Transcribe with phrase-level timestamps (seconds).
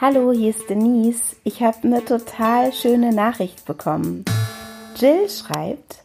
[0.00, 1.36] Hallo, hier ist Denise.
[1.44, 4.24] Ich habe eine total schöne Nachricht bekommen.
[4.96, 6.02] Jill schreibt,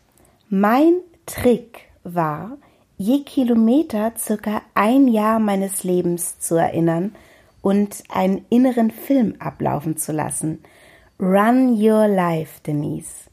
[0.48, 2.60] mein Trick war,
[2.98, 7.16] je Kilometer circa ein Jahr meines Lebens zu erinnern
[7.64, 10.60] und einen inneren Film ablaufen zu lassen.
[11.20, 13.28] Run your life, Denise.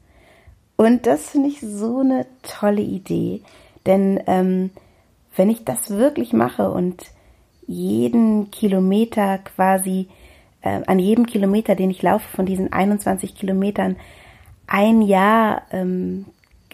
[0.77, 3.43] Und das finde ich so eine tolle Idee,
[3.85, 4.71] denn ähm,
[5.37, 7.05] wenn ich das wirklich mache und
[7.67, 10.09] jeden Kilometer quasi,
[10.67, 13.97] äh, an jedem Kilometer, den ich laufe von diesen 21 Kilometern,
[14.67, 16.27] ein Jahr ähm,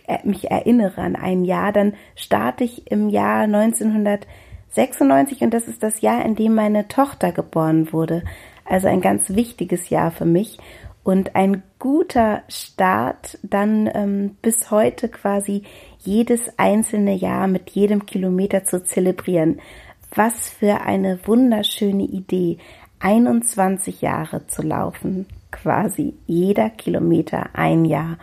[0.06, 5.82] äh, mich erinnere an ein Jahr, dann starte ich im Jahr 1996 und das ist
[5.82, 8.24] das Jahr, in dem meine Tochter geboren wurde.
[8.64, 10.58] Also ein ganz wichtiges Jahr für mich
[11.04, 15.64] und ein guter Start, dann ähm, bis heute quasi
[15.98, 19.60] jedes einzelne Jahr mit jedem Kilometer zu zelebrieren.
[20.14, 22.58] Was für eine wunderschöne Idee,
[23.02, 28.18] 21 Jahre zu laufen, quasi jeder Kilometer ein Jahr.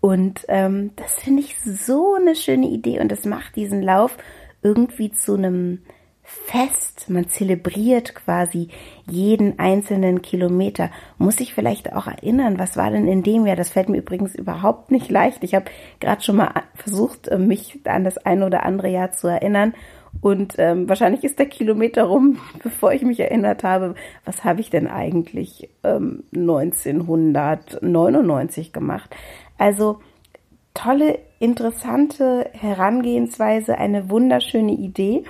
[0.00, 4.16] Und ähm, das finde ich so eine schöne Idee und es macht diesen Lauf
[4.62, 5.80] irgendwie zu einem
[6.22, 7.08] Fest.
[7.08, 8.68] Man zelebriert quasi
[9.06, 10.90] jeden einzelnen Kilometer.
[11.16, 13.56] Muss ich vielleicht auch erinnern, was war denn in dem Jahr?
[13.56, 15.42] Das fällt mir übrigens überhaupt nicht leicht.
[15.42, 15.66] Ich habe
[16.00, 19.74] gerade schon mal versucht, äh, mich an das eine oder andere Jahr zu erinnern.
[20.20, 24.70] Und ähm, wahrscheinlich ist der Kilometer rum, bevor ich mich erinnert habe, was habe ich
[24.70, 29.14] denn eigentlich ähm, 1999 gemacht.
[29.58, 30.00] Also
[30.74, 35.24] tolle, interessante Herangehensweise, eine wunderschöne Idee.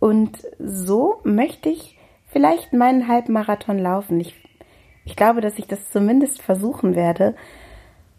[0.00, 4.20] Und so möchte ich vielleicht meinen Halbmarathon laufen.
[4.20, 4.34] Ich,
[5.04, 7.34] ich glaube, dass ich das zumindest versuchen werde.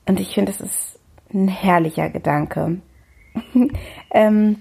[0.08, 1.00] Und ich finde, das ist
[1.34, 2.82] ein herrlicher Gedanke.
[4.12, 4.58] ähm,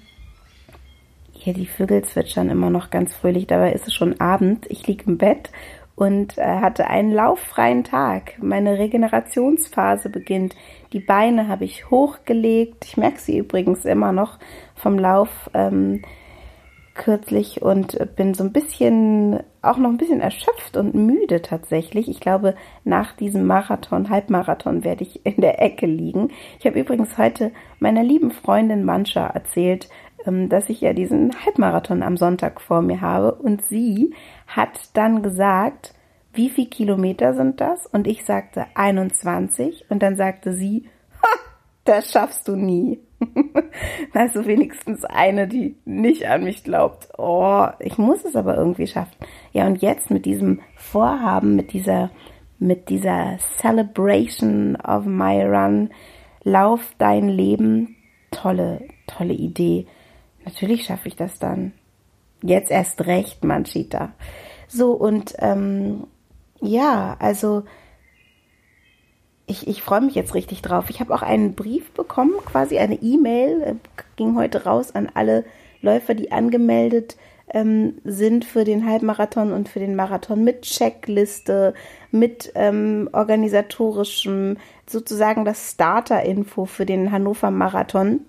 [1.49, 4.67] hier die Vögel zwitschern immer noch ganz fröhlich, dabei ist es schon Abend.
[4.69, 5.51] Ich liege im Bett
[5.97, 8.35] und äh, hatte einen lauffreien Tag.
[8.43, 10.55] Meine Regenerationsphase beginnt.
[10.93, 12.85] Die Beine habe ich hochgelegt.
[12.85, 14.39] Ich merke sie übrigens immer noch
[14.75, 15.51] vom Lauf.
[15.55, 16.03] Ähm,
[16.99, 22.09] kürzlich und bin so ein bisschen, auch noch ein bisschen erschöpft und müde tatsächlich.
[22.09, 26.31] Ich glaube, nach diesem Marathon, Halbmarathon werde ich in der Ecke liegen.
[26.59, 29.89] Ich habe übrigens heute meiner lieben Freundin Mancha erzählt,
[30.49, 34.15] dass ich ja diesen Halbmarathon am Sonntag vor mir habe und sie
[34.47, 35.95] hat dann gesagt,
[36.33, 37.87] wie viele Kilometer sind das?
[37.87, 40.89] Und ich sagte 21 und dann sagte sie,
[41.89, 43.01] das schaffst du nie.
[44.13, 47.09] also wenigstens eine, die nicht an mich glaubt.
[47.17, 49.17] Oh, ich muss es aber irgendwie schaffen.
[49.53, 52.11] Ja, und jetzt mit diesem Vorhaben, mit dieser,
[52.59, 55.91] mit dieser Celebration of my run,
[56.45, 57.97] lauf dein Leben,
[58.31, 59.87] tolle, tolle Idee.
[60.49, 61.73] Natürlich schaffe ich das dann.
[62.43, 64.13] Jetzt erst recht, Manchita.
[64.67, 66.07] So, und ähm,
[66.61, 67.65] ja, also
[69.45, 70.89] ich, ich freue mich jetzt richtig drauf.
[70.89, 73.75] Ich habe auch einen Brief bekommen, quasi eine E-Mail, äh,
[74.17, 75.45] ging heute raus an alle
[75.83, 77.19] Läufer, die angemeldet
[77.51, 81.75] ähm, sind für den Halbmarathon und für den Marathon mit Checkliste,
[82.11, 84.57] mit ähm, organisatorischem,
[84.89, 88.21] sozusagen das Starter-Info für den Hannover Marathon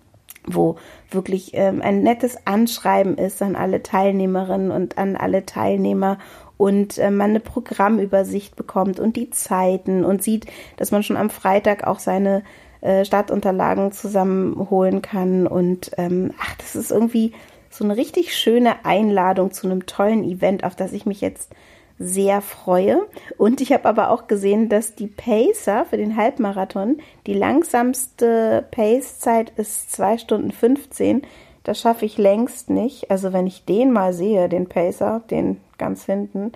[0.53, 0.77] wo
[1.11, 6.17] wirklich ähm, ein nettes Anschreiben ist an alle Teilnehmerinnen und an alle Teilnehmer
[6.57, 10.45] und äh, man eine Programmübersicht bekommt und die Zeiten und sieht,
[10.77, 12.43] dass man schon am Freitag auch seine
[12.81, 15.47] äh, Startunterlagen zusammenholen kann.
[15.47, 17.33] Und ähm, ach, das ist irgendwie
[17.69, 21.53] so eine richtig schöne Einladung zu einem tollen Event, auf das ich mich jetzt
[21.99, 23.05] sehr freue.
[23.37, 29.51] Und ich habe aber auch gesehen, dass die Pacer für den Halbmarathon, die langsamste Pace-Zeit
[29.57, 31.23] ist 2 Stunden 15.
[31.63, 33.11] Das schaffe ich längst nicht.
[33.11, 36.53] Also wenn ich den mal sehe, den Pacer, den ganz hinten,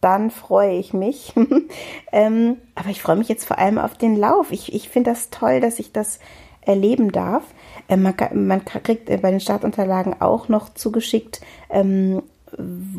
[0.00, 1.34] dann freue ich mich.
[2.12, 4.50] ähm, aber ich freue mich jetzt vor allem auf den Lauf.
[4.50, 6.18] Ich, ich finde das toll, dass ich das
[6.62, 7.44] erleben darf.
[7.88, 12.22] Ähm, man, man, kriegt bei den Startunterlagen auch noch zugeschickt, ähm,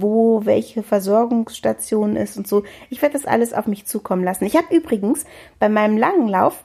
[0.01, 2.63] wo welche Versorgungsstation ist und so.
[2.89, 4.45] Ich werde das alles auf mich zukommen lassen.
[4.45, 5.25] Ich habe übrigens
[5.59, 6.63] bei meinem langen Lauf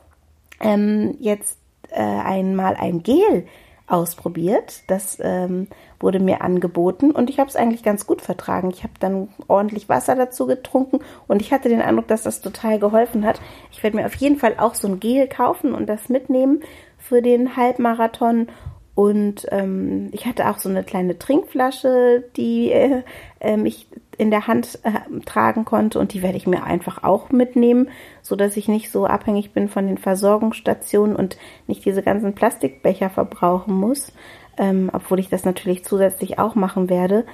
[0.60, 1.58] ähm, jetzt
[1.90, 3.46] äh, einmal ein Gel
[3.86, 4.82] ausprobiert.
[4.88, 5.68] Das ähm,
[6.00, 8.70] wurde mir angeboten und ich habe es eigentlich ganz gut vertragen.
[8.70, 12.78] Ich habe dann ordentlich Wasser dazu getrunken und ich hatte den Eindruck, dass das total
[12.78, 13.40] geholfen hat.
[13.70, 16.60] Ich werde mir auf jeden Fall auch so ein Gel kaufen und das mitnehmen
[16.98, 18.48] für den Halbmarathon.
[18.96, 23.02] Und ähm, ich hatte auch so eine kleine Trinkflasche, die äh,
[23.38, 23.87] äh, ich
[24.19, 27.90] in der Hand äh, tragen konnte und die werde ich mir einfach auch mitnehmen,
[28.22, 31.37] so dass ich nicht so abhängig bin von den Versorgungsstationen und
[31.69, 34.12] nicht diese ganzen Plastikbecher verbrauchen muss
[34.58, 37.25] ähm, obwohl ich das natürlich zusätzlich auch machen werde.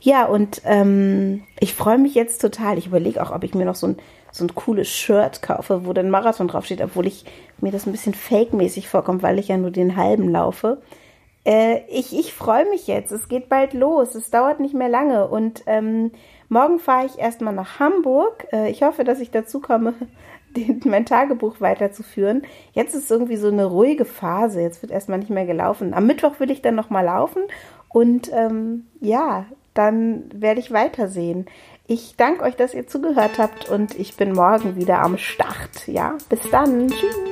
[0.00, 2.78] Ja, und ähm, ich freue mich jetzt total.
[2.78, 3.96] Ich überlege auch, ob ich mir noch so ein,
[4.30, 7.24] so ein cooles Shirt kaufe, wo dann Marathon draufsteht, obwohl ich
[7.60, 10.80] mir das ein bisschen fake-mäßig vorkommt, weil ich ja nur den halben laufe.
[11.48, 13.10] Äh, ich ich freue mich jetzt.
[13.10, 14.14] Es geht bald los.
[14.14, 15.28] Es dauert nicht mehr lange.
[15.28, 16.12] Und ähm,
[16.50, 18.46] morgen fahre ich erstmal nach Hamburg.
[18.52, 19.94] Äh, ich hoffe, dass ich dazu komme,
[20.56, 22.42] den, mein Tagebuch weiterzuführen.
[22.74, 24.60] Jetzt ist irgendwie so eine ruhige Phase.
[24.60, 25.94] Jetzt wird erstmal nicht mehr gelaufen.
[25.94, 27.42] Am Mittwoch will ich dann nochmal laufen.
[27.88, 31.46] Und ähm, ja, dann werde ich weitersehen.
[31.86, 35.86] Ich danke euch, dass ihr zugehört habt und ich bin morgen wieder am Start.
[35.86, 36.88] Ja, bis dann.
[36.88, 37.27] Tschüss.